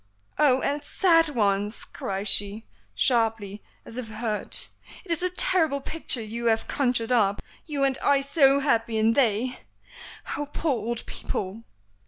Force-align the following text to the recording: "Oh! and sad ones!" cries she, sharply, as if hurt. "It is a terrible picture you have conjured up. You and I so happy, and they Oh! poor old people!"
"Oh! 0.39 0.61
and 0.63 0.83
sad 0.83 1.29
ones!" 1.29 1.83
cries 1.83 2.27
she, 2.27 2.65
sharply, 2.95 3.61
as 3.85 3.97
if 3.99 4.07
hurt. 4.07 4.67
"It 5.05 5.11
is 5.11 5.21
a 5.21 5.29
terrible 5.29 5.79
picture 5.79 6.23
you 6.23 6.47
have 6.47 6.67
conjured 6.67 7.11
up. 7.11 7.39
You 7.67 7.83
and 7.83 7.99
I 7.99 8.21
so 8.21 8.61
happy, 8.61 8.97
and 8.97 9.13
they 9.13 9.59
Oh! 10.35 10.47
poor 10.51 10.71
old 10.73 11.05
people!" 11.05 11.65